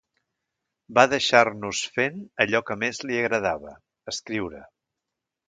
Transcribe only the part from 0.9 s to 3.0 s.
Va deixar-nos fent allò que